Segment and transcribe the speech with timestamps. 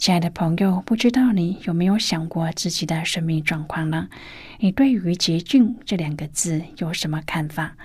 [0.00, 4.08] 亲爱的朋友，不知道你有没有想过自己的生命状况呢？
[4.58, 7.76] 你对于“洁净”这两个字有什么看法？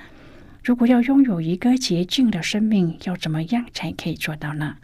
[0.63, 4.77] 如果要拥有一个洁净的生命，要怎么样才可以做到呢？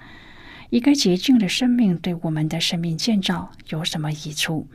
[0.72, 4.68] 一个洁净的生命对我们的生命建造有什么益处？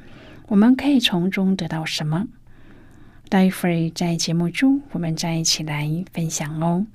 [0.48, 2.26] 我们可以从中得到什么？
[3.28, 6.86] 待会儿在节目中，我们再一起来分享哦。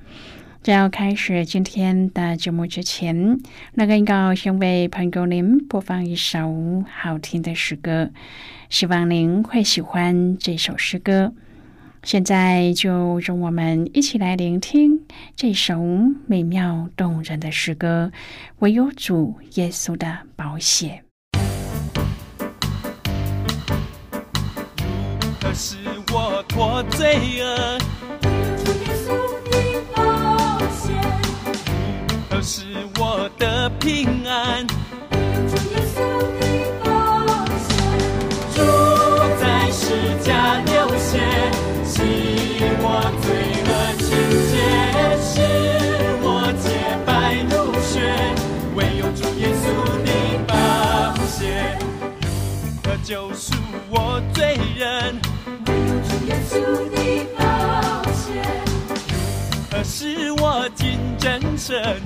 [0.64, 3.40] 在要开始今天的节目之前，
[3.74, 8.12] 那个要先为朋友您播放一首好听的诗歌，
[8.70, 11.34] 希望您会喜欢这首诗歌。
[12.04, 15.00] 现在就让我们一起来聆听
[15.36, 15.82] 这首
[16.28, 18.12] 美妙动人的诗歌
[18.60, 21.04] 《唯有主耶稣的保险》。
[25.22, 25.78] 如何使
[26.14, 27.80] 我脱罪恶？
[32.42, 32.66] 如何使
[32.98, 34.66] 我得平安？
[34.66, 34.74] 主
[35.70, 36.02] 耶稣
[36.34, 36.50] 的
[40.66, 41.10] 流血。
[41.86, 42.02] 洗
[42.82, 42.86] 我
[43.22, 43.26] 罪
[43.68, 43.70] 恶
[44.00, 44.10] 清
[44.50, 44.54] 洁，
[45.22, 45.30] 使
[46.24, 46.26] 我
[46.58, 46.66] 洁
[47.06, 47.10] 白
[47.44, 47.94] 如雪。
[48.76, 49.64] 唯有主耶稣
[50.04, 50.10] 的
[50.48, 50.52] 宝
[51.28, 51.78] 血，
[52.66, 53.54] 如何救赎
[53.92, 55.22] 我罪人？
[55.68, 56.52] 唯有主耶稣
[56.90, 56.98] 的
[57.38, 57.40] 宝
[58.14, 58.42] 血，
[59.70, 62.02] 如何使我进真神？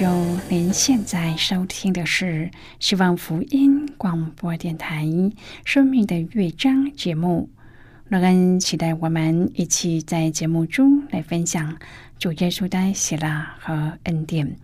[0.00, 0.38] 友。
[0.48, 5.04] 您现在收听的是希望福音广播电台
[5.64, 7.50] 《生命的乐章》节目。
[8.08, 11.76] 乐恩期待我们一起在节目中来分享
[12.18, 14.56] 主耶稣的喜乐和恩典。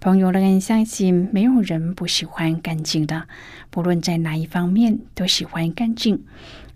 [0.00, 3.26] 朋友，乐恩相信没有人不喜欢干净的，
[3.70, 6.24] 不论在哪一方面都喜欢干净。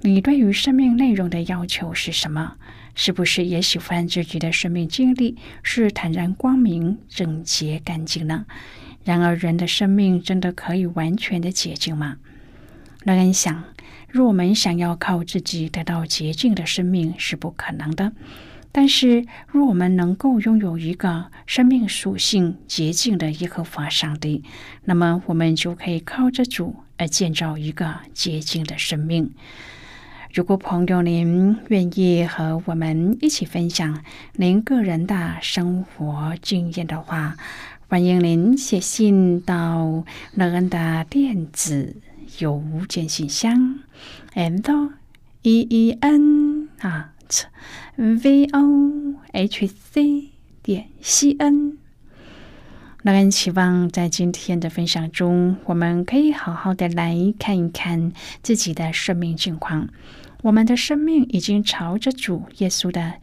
[0.00, 2.56] 你对于生命内容的要求是什么？
[2.96, 8.46] 是不是也喜欢自己的生命经历是坦然、光明、整洁、干净呢？
[9.04, 12.16] 然而，人的生命真的可以完全的洁净吗？
[13.04, 13.62] 让人想，
[14.08, 18.10] 若我们想要靠自己得到洁净的生命是不可能的。
[18.72, 24.42] 但是，若我们能够拥有一个生命属性洁净的耶和华上帝，
[24.84, 29.30] 那么我们就可以靠着主而建造一个洁净的生命。
[30.36, 34.04] 如果朋友您愿意和我们一起分享
[34.34, 37.38] 您个人的生活经验的话，
[37.88, 40.04] 欢迎您写信到
[40.34, 41.97] 乐恩的电子
[42.41, 43.78] 邮件信箱
[44.34, 44.91] ，and
[45.41, 47.15] e e n 啊
[47.97, 51.78] v o h c 点 c n。
[53.03, 58.12] 乐恩期望在今天的分享中，我们可以好好的来看一看
[58.42, 59.88] 自己的生命境况。
[60.47, 63.15] 我们的生命已经朝着主耶稣的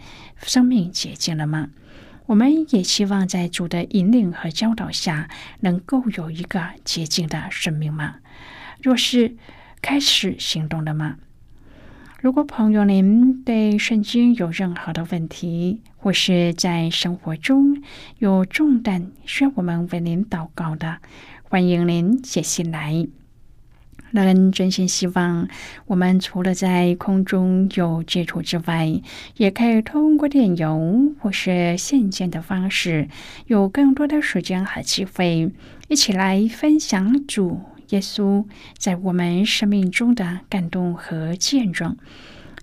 [0.42, 1.70] 生命洁净了吗？
[2.26, 5.30] 我们也希望在主的引领和教导下，
[5.62, 8.16] 能够有一个洁净的生命吗？
[8.82, 9.38] 若是
[9.82, 11.16] 开始行动了吗？
[12.20, 17.82] 如果朋友您对圣经有任何的问题，或是在生活中
[18.18, 20.98] 有重担需要我们为您祷告的，
[21.44, 23.08] 欢迎您写信来。
[24.14, 25.48] 乐恩真心希望，
[25.88, 29.02] 我们除了在空中有接触之外，
[29.38, 33.08] 也可以通过电邮或是信件的方式，
[33.48, 35.52] 有更多的时间和机会，
[35.88, 37.62] 一起来分享主。
[37.90, 38.46] 耶稣
[38.78, 41.98] 在我们生命中的感动和见证，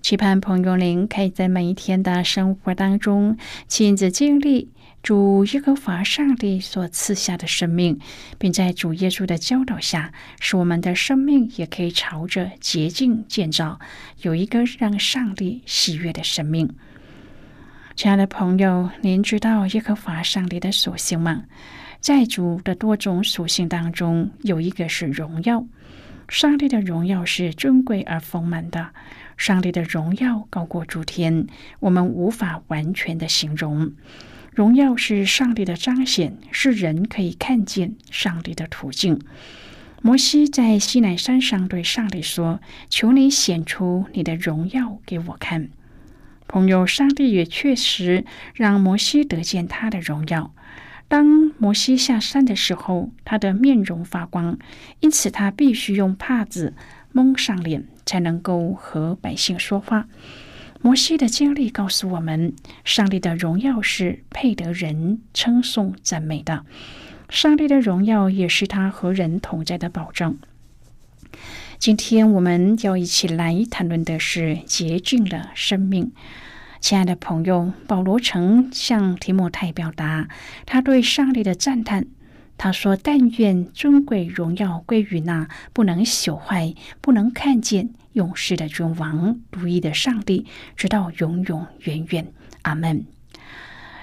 [0.01, 3.37] 期盼朋友您可以在每一天的生活当中
[3.67, 4.69] 亲自经历
[5.03, 7.99] 主耶和华上帝所赐下的生命，
[8.37, 13.79] 并在主耶稣的教导下，使我们的生命也可以朝着洁净建造，
[14.21, 16.69] 有一个让上帝喜悦的生命。
[17.95, 21.45] 亲爱的朋友，您知道耶和华上帝的属性吗？
[21.99, 25.65] 在主的多种属性当中，有一个是荣耀。
[26.29, 28.91] 上帝的荣耀是尊贵而丰满的，
[29.35, 31.47] 上帝的荣耀高过诸天，
[31.79, 33.91] 我们无法完全的形容。
[34.51, 39.19] 荣耀是上帝的彰显，是人可以看见上帝的途径。
[40.01, 42.59] 摩西在西奈山上对上帝说
[42.89, 45.69] ：“求你显出你的荣耀给我看。”
[46.49, 50.53] 朋友，上帝也确实让摩西得见他的荣耀。
[51.07, 51.25] 当
[51.57, 54.57] 摩西下山的时候，他的面容发光，
[54.99, 56.73] 因此他必须用帕子
[57.13, 60.07] 蒙上脸，才能够和百姓说话。
[60.83, 66.65] 摩西的经历告诉我们，上帝的荣耀是配得人称颂赞美的。
[67.29, 70.39] 上帝的荣耀也是他和人同在的保证。
[71.77, 76.11] 今天我们要一起来谈论的是洁净的生命。
[76.79, 80.27] 亲爱的朋友，保罗曾向提摩太表达
[80.65, 82.07] 他对上帝的赞叹。
[82.57, 93.05] 他说：“但愿尊贵荣耀归于那不能朽坏、不能看见、永世的君王、独一的上帝，直到永永远远。”阿门。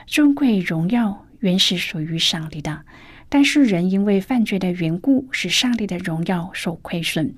[0.07, 2.85] 尊贵荣耀原是属于上帝的，
[3.29, 7.35] 但是人因为犯罪的缘故，使上帝的荣耀受亏损。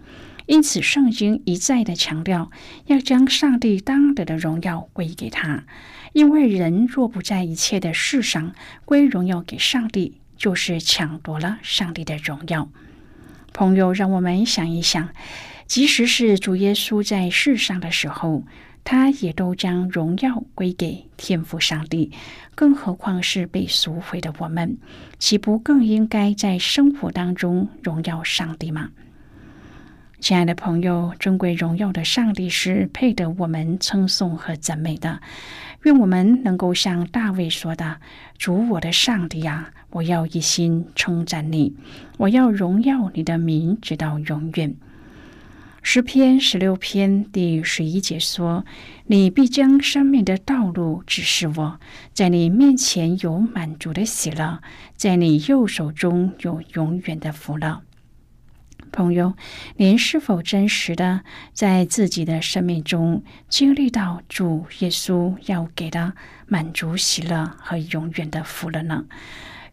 [0.47, 2.51] 因此，圣经一再的强调
[2.87, 5.65] 要将上帝当得的荣耀归给他，
[6.13, 8.53] 因为人若不在一切的事上
[8.85, 12.69] 归荣耀给上帝，就是抢夺了上帝的荣耀。
[13.53, 15.11] 朋友，让我们想一想，
[15.71, 18.43] 即使是主耶稣在世上的时候，
[18.83, 22.11] 他也都将荣耀归给天父上帝，
[22.57, 24.77] 更何况是被赎回的我们，
[25.21, 28.91] 岂不更应该在生活当中荣耀上帝吗？
[30.19, 35.21] 亲爱的朋友，尊贵荣耀的上帝是配得我们称颂和赞美的。
[35.85, 38.01] 愿我们能够像大卫说的
[38.37, 41.77] ：“主我的上帝呀，我要一心称赞你，
[42.19, 44.75] 我要荣耀你的名，直到永远。”
[45.83, 48.67] 诗篇十六篇第十一节说
[49.09, 51.81] ：“你必将生命的道路指示我，
[52.13, 54.61] 在你面前有满足的喜乐，
[54.95, 57.81] 在你右手中有永远的福乐。”
[58.93, 59.35] 朋友，
[59.77, 61.23] 您是否真实的
[61.53, 66.13] 在自己的生命中经历到主耶稣要给的
[66.47, 69.07] 满足、喜乐和永远的福了呢？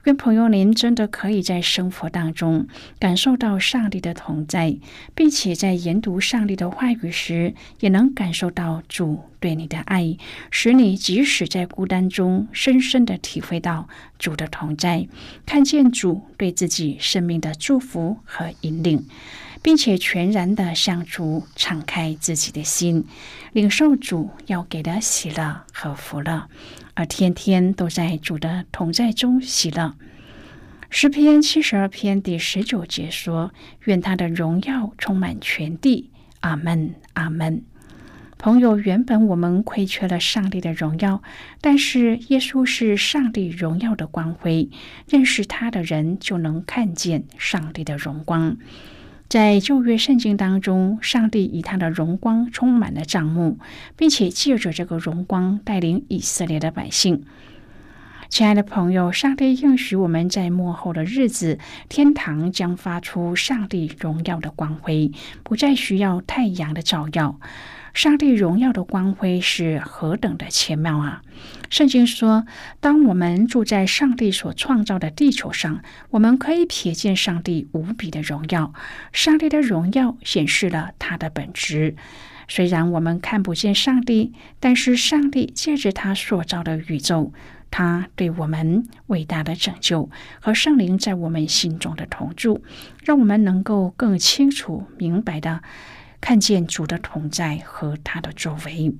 [0.07, 2.65] 愿朋友您真的可以在生活当中
[2.97, 4.77] 感受到上帝的同在，
[5.13, 10.15] 并且在研读上帝的话语时，也能感受到主对你的爱，
[10.49, 15.09] 使你即使在孤单中，深深的体会到主的同在，
[15.45, 19.05] 看见主对自己生命的祝福和引领。
[19.63, 23.03] 并且全然的向主敞开自己的心，
[23.51, 26.47] 领受主要给的喜乐和福乐，
[26.97, 29.93] 而天天都在主的同在中喜乐。
[30.89, 33.53] 诗篇七十二篇第十九节说
[33.85, 36.09] ：“愿他的荣耀充满全地。”
[36.41, 37.61] 阿门，阿门。
[38.39, 41.21] 朋友，原本我们亏缺了上帝的荣耀，
[41.61, 44.71] 但是耶稣是上帝荣耀的光辉，
[45.07, 48.57] 认识他的人就能看见上帝的荣光。
[49.29, 53.59] 在旧约圣经当中，上帝以他的荣光充满了帐幕，
[53.97, 57.25] 并且借着这个荣光带领以色列的百姓。
[58.29, 65.11] 亲爱的朋友，上帝应许我们在末后的日子，天堂将发出上帝荣耀的光辉，
[65.43, 67.39] 不再需要太阳的照耀。
[67.97, 71.23] 上帝荣耀的光辉是何等的奇妙啊！
[71.71, 72.45] 圣经说，
[72.79, 78.71] 当我们住在上帝所创造的地球上，我们可以瞥见上帝无比的荣耀。
[79.11, 81.95] 上帝的荣耀显示了他的本质。
[82.47, 87.33] 虽然我们看不见上帝，但是上帝借着他所造的宇宙，
[87.71, 90.07] 他对我们伟大的拯救
[90.39, 92.63] 和圣灵在我们心中的同住，
[93.03, 95.63] 让我们能够更清楚、明白的
[96.27, 98.93] 看见主的同在和他的作为。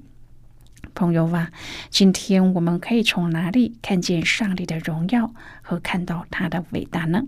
[0.96, 1.52] 朋友啊，
[1.90, 7.24] 今天我们可以从哪里看见上帝的荣耀和看到他的伟大呢？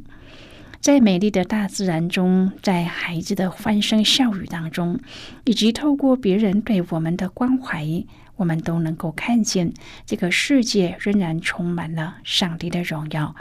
[0.80, 5.02] 在美丽的大自然中，在孩子的欢声笑语当中，
[5.44, 8.06] 以及透过别人对我们的关怀，
[8.38, 9.74] 我们都能够看见
[10.06, 13.36] 这个世界仍然充满了上帝的荣耀。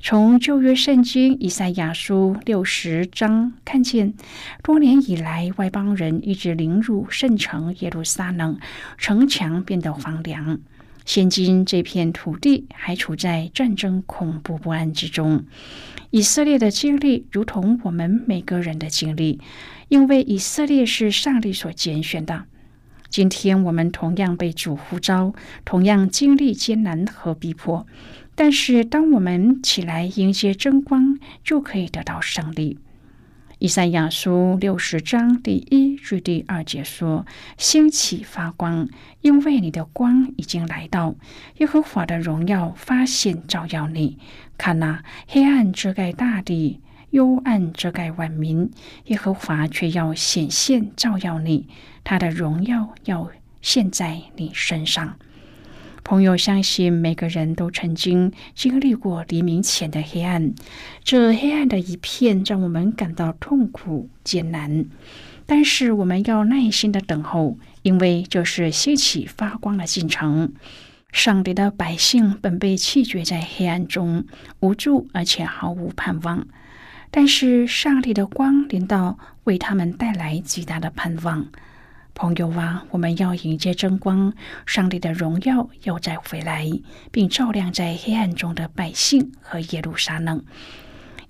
[0.00, 4.14] 从旧约圣经以赛亚书六十章看见，
[4.62, 8.58] 多年以来外邦人一直凌辱圣城耶路撒冷，
[8.96, 10.60] 城墙变得荒凉。
[11.04, 15.44] 现今这片土地还处在战争恐怖不安之中。
[16.10, 19.40] 以色列的经历如同我们每个人的经历，
[19.88, 22.44] 因为以色列是上帝所拣选的。
[23.08, 25.34] 今天我们同样被主呼召，
[25.64, 27.86] 同样经历艰难和逼迫，
[28.34, 32.78] 但是当我们起来迎接真光，就可以得到胜利。
[33.60, 37.26] 以赛亚书六十章第一至第二节说
[37.58, 38.88] ：“兴起发光，
[39.20, 41.16] 因为你的光已经来到，
[41.56, 44.18] 耶和华的荣耀发现照耀你。
[44.56, 48.70] 看哪，黑暗遮盖大地，幽暗遮盖万民，
[49.06, 51.66] 耶和华却要显现照耀你，
[52.04, 53.30] 他的荣耀要
[53.62, 55.16] 现，在你身上。”
[56.04, 60.54] 朋友相信，每个人都曾经经历过黎明前的黑暗，
[61.04, 64.86] 这黑暗的一片让我们感到痛苦艰难。
[65.44, 70.54] 但是我们要耐心的等候，因为这是兴起发光的进程。
[71.12, 74.24] 上帝的百姓本被弃绝在黑暗中，
[74.60, 76.46] 无助而且毫无盼望。
[77.10, 81.46] 但是上帝的光临到，为他们带来极大的盼望。
[82.14, 84.32] 朋友啊，我们要迎接真光，
[84.66, 86.68] 上帝的荣耀要再回来，
[87.12, 90.44] 并照亮在黑暗中的百姓和耶路撒冷。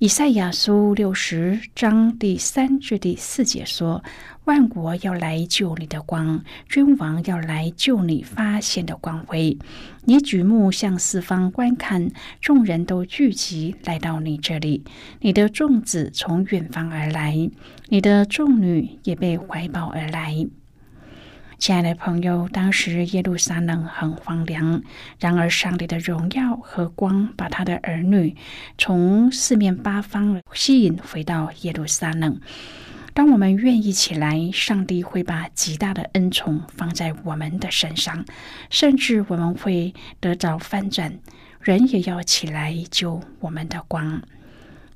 [0.01, 4.05] 以赛亚书六十章第三至第四节说
[4.47, 9.59] ：“万国要来救你的光，君王要来救你发现的光辉。
[10.05, 14.85] 你举目向四方观看，众人都聚集来到你这里。
[15.19, 17.51] 你的众子从远方而来，
[17.89, 20.47] 你的众女也被怀抱而来。”
[21.59, 24.81] 亲爱的朋友，当时耶路撒冷很荒凉，
[25.19, 28.37] 然而上帝的荣耀和光把他的儿女
[28.79, 32.41] 从四面八方吸引回到耶路撒冷。
[33.13, 38.25] 当我们愿意起来，上帝会把极大的恩宠放在我们的身上，
[38.71, 41.19] 甚至我们会得着翻转。
[41.61, 44.23] 人也要起来救我们的光。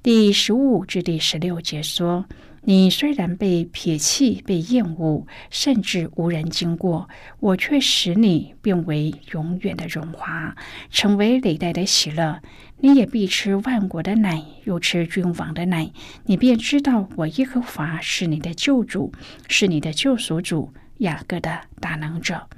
[0.01, 2.25] 第十五至第十六节说。
[2.65, 7.09] 你虽然被撇弃、被厌恶，甚至无人经过，
[7.41, 10.55] 我却使你变为永远的荣华，
[10.89, 12.41] 成为累代的喜乐。
[12.79, 15.91] 你也必吃万国的奶，又吃君王的奶，
[16.27, 19.13] 你便知道我耶和华是你的救主，
[19.49, 22.49] 是你的救赎主，雅各的大能者。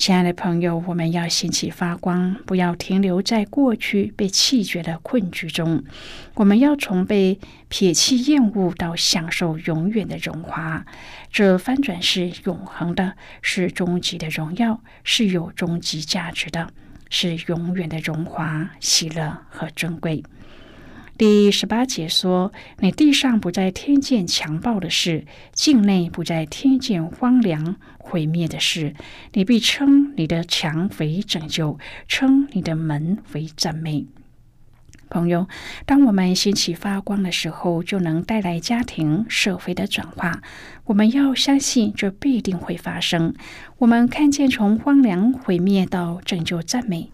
[0.00, 5.84] 亲爱的朋友，我们要兴起发光，不要停留在过去被弃绝的困局中。
[6.36, 7.38] 我们要从被
[7.68, 10.86] 撇弃、厌恶到享受永远的荣华。
[11.30, 16.70] 这翻转是永恒的，是终极的荣耀，是有终极价值的，
[17.10, 20.24] 是永远的荣华、喜乐和珍贵。
[21.20, 22.50] 第十八节说
[22.80, 28.94] ：“你地上不再听见强暴的事，境内不再听见荒凉毁灭的事。
[29.34, 34.06] 你必称你的墙为拯救，称你的门为赞美。”
[35.10, 35.46] 朋友，
[35.84, 40.40] 当我们兴起发光的时候，就能带来家庭、社会的转化。
[40.86, 43.34] 我们要相信，这必定会发生。
[43.76, 47.10] 我们看见从荒凉毁灭到拯救赞美，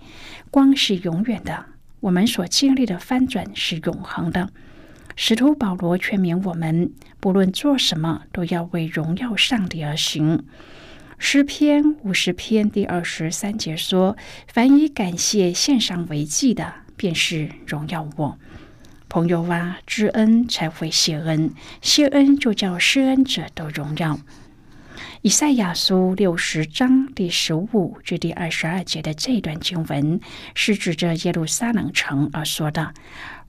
[0.53, 1.67] 光是永远的。
[2.01, 4.51] 我们所经历的翻转是永恒的。
[5.17, 10.45] 使徒保罗劝勉我们，不论做什么，都要为荣耀上帝而行。
[11.19, 18.39] 诗篇五十篇第二十三节说：“凡以感谢献上为祭的，便是荣耀我。”
[19.09, 24.19] 朋友啊，知恩才会谢恩，谢恩就叫施恩者得荣耀。
[25.23, 30.21] 以赛亚书六十章第十五至第二十二节的这段经文，
[30.55, 32.93] 是指着耶路撒冷城而说的。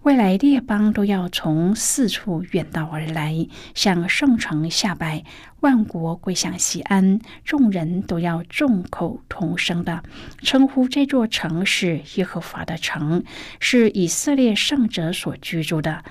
[0.03, 3.45] 未来列邦都要从四处远道而来，
[3.75, 5.25] 向圣城下拜，
[5.59, 10.01] 万国归向西安，众人都要众口同声的
[10.41, 13.24] 称呼这座城是耶和华的城，
[13.59, 16.03] 是以色列圣者所居住的。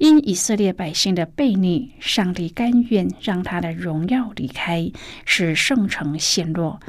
[0.00, 4.90] 因以色列百姓的悖逆，上帝甘愿让他的荣耀离开，
[5.26, 6.80] 使圣城陷落。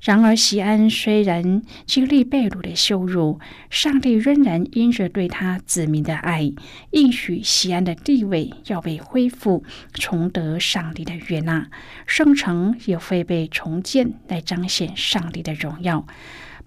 [0.00, 6.52] 然而，西安虽然经历被掳的羞辱，上帝仍然因着对他子民的爱，
[6.92, 11.68] 应许西安的地位要被恢复，重得上帝的悦纳，
[12.06, 16.06] 圣城也会被重建，来彰显上帝的荣耀。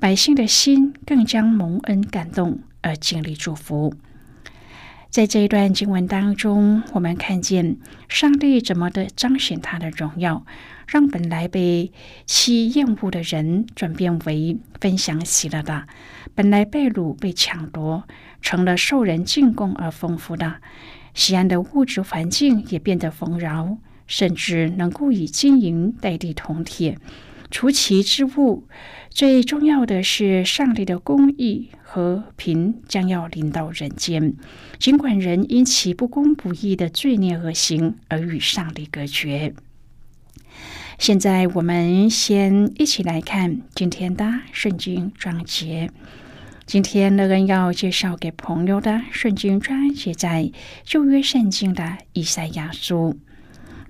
[0.01, 3.93] 百姓的心更将蒙恩感动，而经历祝福。
[5.13, 7.77] 在这一段经文当中，我们看见
[8.09, 10.43] 上帝怎么的彰显他的荣耀，
[10.87, 11.91] 让本来被
[12.25, 15.83] 欺厌恶的人转变为分享喜乐的；
[16.33, 18.05] 本来被掳、被抢夺，
[18.41, 20.55] 成了受人进贡而丰富的。
[21.13, 23.77] 西安的物质环境也变得丰饶，
[24.07, 26.97] 甚至能够以金银代替铜铁。
[27.53, 28.67] 除其之物，
[29.11, 34.33] 最重要的是上帝的公义和平将要临到人间。
[34.79, 39.53] 尽管人因其不公不义的罪孽恶行而与上帝隔绝。
[40.97, 45.91] 现在我们先一起来看今天的圣经章节。
[46.65, 50.51] 今天乐恩要介绍给朋友的圣经章节在
[50.83, 53.19] 旧约圣经的以赛亚书。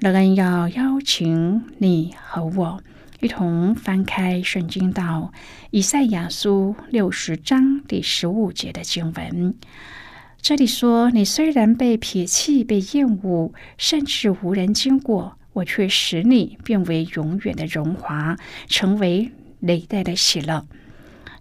[0.01, 2.83] 乐恩要邀请你和我。
[3.23, 5.31] 一同翻开圣经到
[5.71, 9.55] 以赛亚书六十章第十五节的经文，
[10.41, 18.35] 这里说：“你虽然被撇弃、被厌恶，甚至无人经过，我却使你变为永远的荣华，
[18.67, 20.67] 成为累代的喜乐。”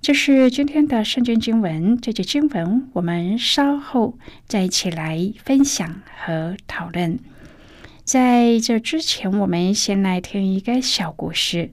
[0.00, 2.00] 这是今天的圣经经文。
[2.00, 7.18] 这节经文我们稍后再一起来分享和讨论。
[8.04, 11.70] 在这之前，我们先来听一个小故事。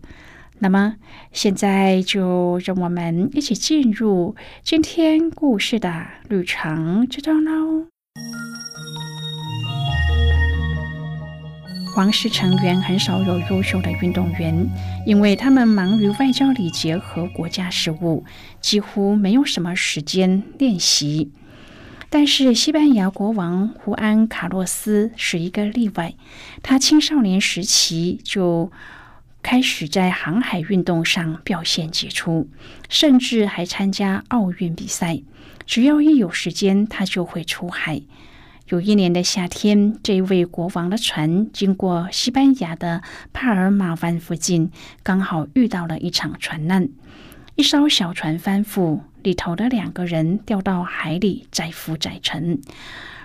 [0.59, 0.95] 那么，
[1.31, 7.87] 现在就让我们一起进入今天故事的旅程之中喽。
[11.95, 14.69] 皇室成员很少有优秀的运动员，
[15.07, 18.23] 因为他们忙于外交礼节和国家事务，
[18.61, 21.31] 几乎没有什么时间练习。
[22.11, 26.15] 但是，西班牙国王胡安·卡洛斯是一个例外。
[26.63, 28.71] 他青少年时期就
[29.43, 32.49] 开始在航海运动上表现杰出，
[32.89, 35.21] 甚至还参加奥运比赛。
[35.67, 38.01] 只要一有时间，他就会出海。
[38.69, 44.71] 有一年的夏天，这位国王的船经过西班牙的帕尔马湾附近，
[45.03, 46.89] 刚好遇到了一场船难。
[47.55, 49.01] 一艘小船翻覆。
[49.23, 52.61] 里头的两个人掉到海里，载浮载沉。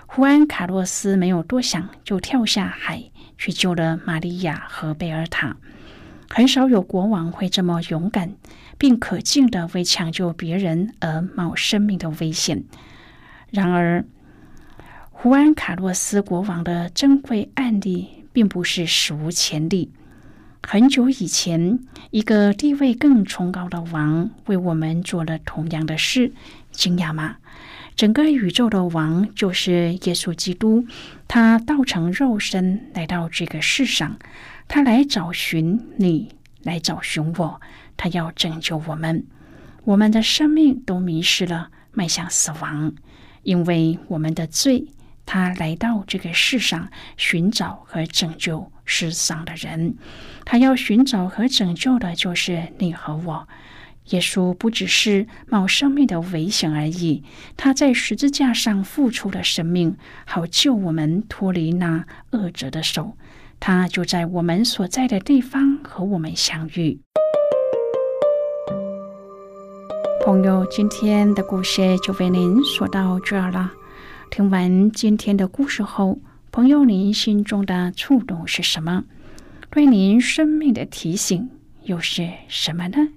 [0.06, 5.56] 胡安·卡洛斯没有多想，就跳下海去救了玛利亚和贝尔塔。
[6.28, 8.34] 很少有国王会这么勇敢，
[8.78, 12.64] 并可敬的为抢救别人而冒生命的危险。
[13.50, 14.04] 然而，
[15.10, 19.92] 胡安·卡洛斯国王的珍贵案例并不是史无前例。
[20.66, 21.78] 很久以前，
[22.10, 26.32] 一个地位更崇高的王为我们做了同样的事，
[26.72, 27.36] 惊讶吗？
[27.94, 30.86] 整个宇宙的王就是耶稣基督，
[31.28, 34.18] 他道成肉身来到这个世上，
[34.66, 36.30] 他来找寻你，
[36.62, 37.60] 来找寻我，
[37.98, 39.26] 他要拯救我们。
[39.84, 42.94] 我们的生命都迷失了，迈向死亡，
[43.42, 44.86] 因为我们的罪。
[45.26, 49.96] 他来到这个世上，寻找和拯救世上的人。
[50.44, 53.48] 他要寻找和拯救的，就是你和我。
[54.10, 57.22] 耶稣不只是冒生命的危险而已，
[57.56, 63.16] 他在十字架上付出了生命，好救我们脱离那恶者的手。
[63.58, 67.00] 他就在我们所在的地方和我们相遇。
[70.22, 73.72] 朋友，今天的故事就为您说到这儿了。
[74.30, 76.18] 听完今天的故事后，
[76.54, 79.02] 朋友，您心中的触动是什么？
[79.70, 81.50] 对您生命的提醒
[81.82, 83.08] 又是什么呢？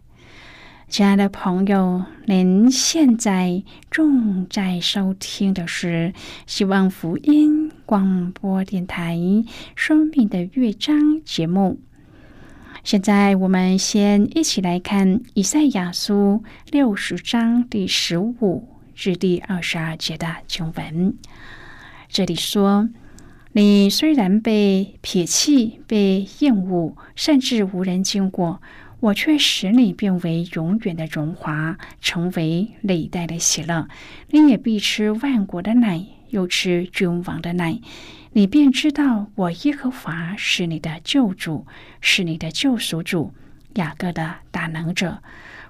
[0.88, 6.16] 亲爱的朋友，您现在正在收听的是
[6.48, 9.16] 希望福音广播电台
[9.76, 11.80] 《生命的乐章》节目。
[12.84, 18.68] 现在，我们先一起来看以赛亚书六十章第十五。
[18.96, 21.16] 至第二十二节的经文，
[22.10, 22.90] 这里说
[23.58, 28.62] ：“你虽然被撇弃、被厌恶，甚至无人经过，
[29.00, 33.88] 我却使你变为永远的荣华，成为历代的喜乐。
[34.30, 37.80] 你也必吃万国的奶，又吃君王的奶，
[38.34, 41.66] 你便知道我耶和华是你的救主，
[42.00, 43.34] 是你的救赎主，
[43.74, 45.24] 雅各的大能者。”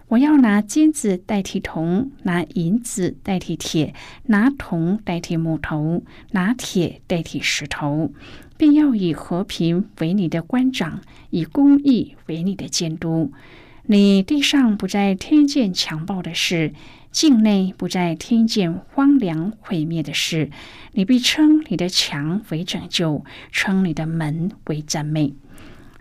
[0.09, 3.93] 我要拿金子代替铜，拿银子代替铁，
[4.27, 8.13] 拿铜代替木头，拿铁代替石头，
[8.55, 13.33] 并要以和平为你的官长，以公义为你的监督。
[13.87, 16.73] 你地上不再听见强暴的事，
[17.11, 20.49] 境内不再听见荒凉毁灭的事。
[20.93, 25.33] 你必称你的墙为拯救，称你的门为赞美。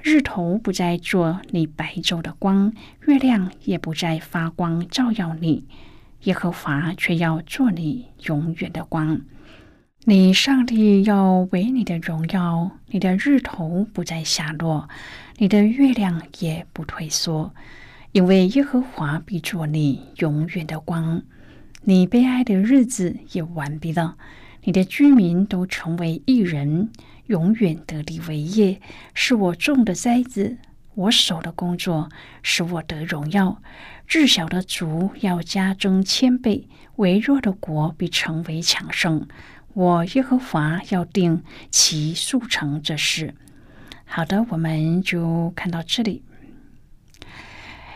[0.08, 2.72] 日头不再做你白昼的光，
[3.08, 5.64] 月亮也不再发光照耀你。
[6.22, 9.20] 耶和华却要做你永远的光。
[10.04, 14.88] 你上帝要为你的荣耀，你的日头不再下落，
[15.38, 17.52] 你的月亮也不退缩。
[18.12, 21.20] 因为耶和华必做你永远的光，
[21.82, 24.16] 你悲哀的日子也完毕了。
[24.62, 26.90] 你的居民都成为一人，
[27.26, 28.80] 永远得利为业。
[29.14, 30.58] 是我种的栽子，
[30.94, 32.08] 我手的工作，
[32.42, 33.60] 使我得荣耀。
[34.06, 39.26] 至小的族要加增千倍，微弱的国必成为强盛。
[39.74, 43.34] 我耶和华要定其速成这事。
[44.04, 46.22] 好的，我们就看到这里。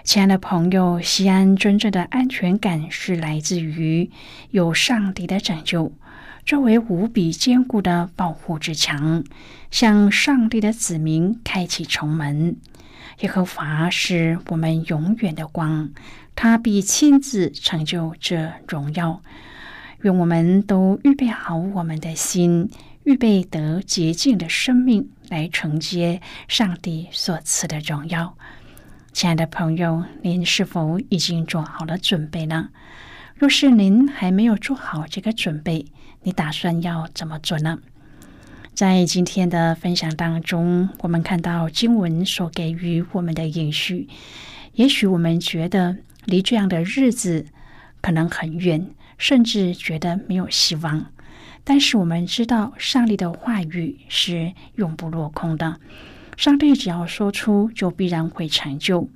[0.02, 4.10] 亲爱的朋友，西安真正的安全感是来自于
[4.50, 5.92] 有上帝的拯救，
[6.44, 9.22] 作为无比坚固的保护之墙，
[9.70, 12.56] 向上帝的子民开启城门。
[13.20, 15.90] 耶和华是我们永远的光，
[16.34, 19.22] 他必亲自成就这荣耀。
[20.02, 22.70] 愿我们都预备好我们的心，
[23.04, 28.36] 预备得洁净的生命，来承接上帝所赐的荣耀。
[29.12, 32.70] 亲爱的朋友，您是否已经做好了准备呢？
[33.34, 35.86] 若是您还没有做好这个准备，
[36.22, 37.78] 你打算要怎么做呢？
[38.74, 44.08] 在今天的分享当中，我们看到经文所给予我们的应许。
[44.74, 47.46] 也许我们觉得离这样的日子
[48.00, 48.86] 可能很远，
[49.18, 51.06] 甚至觉得没有希望。
[51.64, 55.78] 但是我们知道，上帝的话语是永不落空的。
[56.36, 59.08] 上帝只要说出，就必然会成就。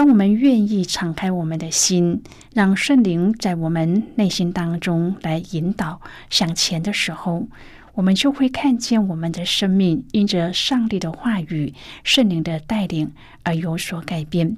[0.00, 2.22] 当我们愿意敞开我们的心，
[2.54, 7.46] 让圣灵在我们内心当中来引导向前的时候，
[7.92, 14.56] 我们就会看见我们的生命因着上帝的话语、圣灵的带领而有所改变。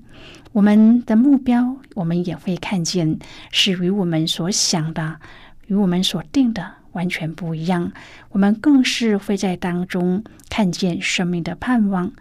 [0.52, 3.18] 我们的目标，我们也会看见
[3.50, 5.18] 是与我们所想的、
[5.66, 6.74] 与我们所定的。
[6.92, 7.90] 完全不一样，
[8.30, 12.12] 我们更是会在当中看见生命的盼望。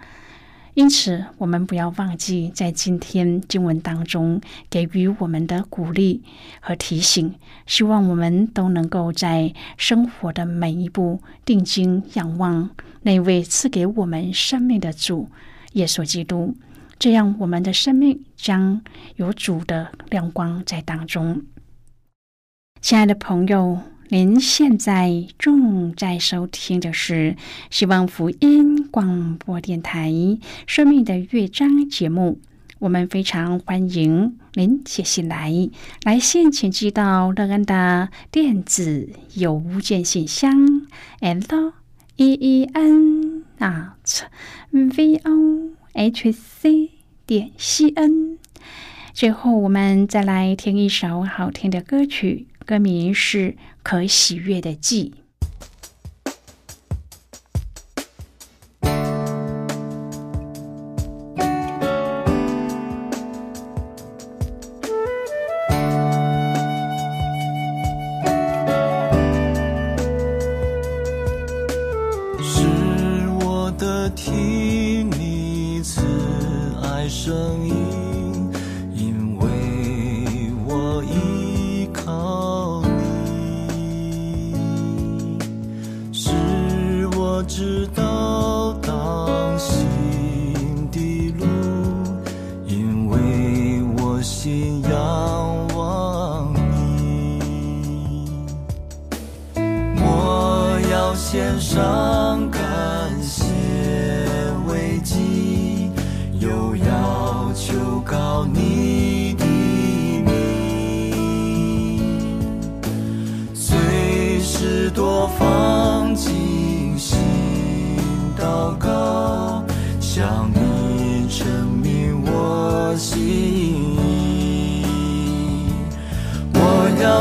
[0.74, 6.24] 因此，我们不要忘记在今天经文当中给予我们的鼓励
[6.62, 7.36] 和提醒。
[7.66, 12.70] 希望我们都能够在生活的每一步定睛仰望
[13.02, 15.30] 那位赐给我们生命的主
[15.74, 16.56] 耶稣基督，
[16.98, 18.82] 这样我们的生命将
[19.18, 21.44] 有主的亮光在当中。
[22.80, 23.80] 亲爱的朋友。
[24.14, 27.38] 您现在正在收听的是
[27.70, 30.10] 希望福音广播电台
[30.68, 32.42] 《生命的乐章》节目。
[32.80, 35.54] 我们非常欢迎您写信来，
[36.04, 40.86] 来信请寄到乐安的电子邮件信箱
[41.22, 41.72] ：l
[42.18, 44.24] e e n at
[44.72, 46.90] v o h c
[47.26, 48.38] 点 c n。
[49.14, 52.48] 最后，我们再来听一首好听的歌曲。
[52.64, 53.52] 歌名是
[53.84, 55.14] 《可喜悦的记》。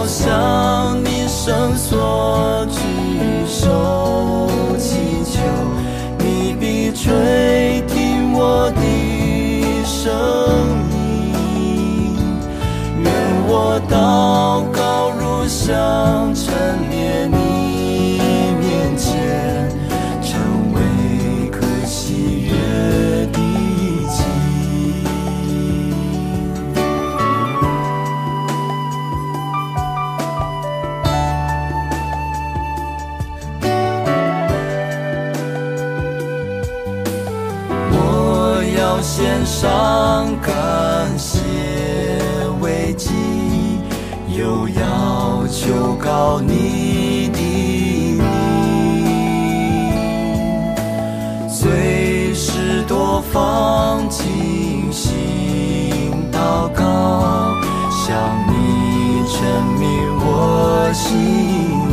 [0.03, 2.81] 我向你伸缩举
[3.47, 4.97] 手祈
[5.31, 5.43] 求，
[6.21, 10.40] 你必垂听我的声。
[39.61, 41.39] 上感谢
[42.63, 43.11] 慰藉，
[44.35, 47.39] 又要求告你的
[48.17, 48.25] 名，
[51.47, 57.53] 随时多方进行祷告，
[57.91, 58.17] 向
[58.49, 59.39] 你证
[59.79, 59.85] 明
[60.23, 61.05] 我心
[61.91, 61.93] 意。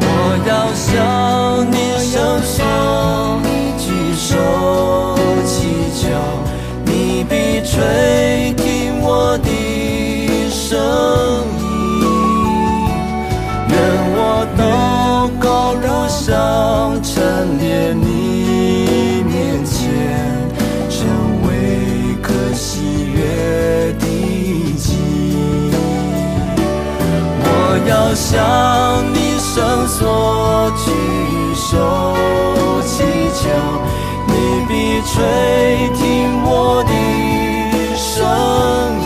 [0.00, 0.04] 我
[0.48, 0.90] 要向
[27.86, 30.90] 要向你伸缩举
[31.54, 32.14] 手
[32.82, 33.02] 祈
[33.34, 33.42] 求，
[34.26, 34.32] 你
[34.66, 35.12] 必垂
[35.94, 36.90] 听我的
[37.96, 38.08] 声
[39.00, 39.03] 音。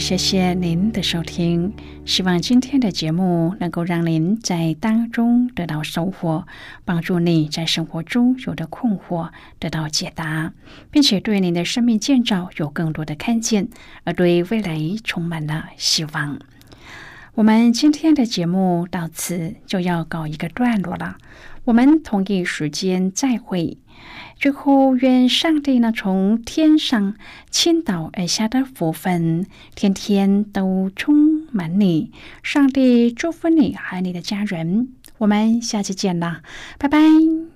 [0.00, 1.74] 谢谢您的收听。
[2.06, 6.46] 希望今天的节目能够让您在当中得到收获，
[6.86, 10.52] 帮助你在生活中有的困惑得到解答，
[10.90, 13.68] 并且对您的生命建造有更多的看见，
[14.04, 16.38] 而对未来充满了希望。
[17.34, 21.18] 我们今天的节目到此就要告一个段落了，
[21.64, 23.76] 我们同一时间再会。
[24.38, 27.14] 最后，愿上帝呢从天上
[27.50, 32.10] 倾倒而下的福分，天天都充满你。
[32.42, 34.88] 上帝祝福你和你的家人。
[35.18, 36.42] 我们下期见啦，
[36.78, 37.49] 拜拜。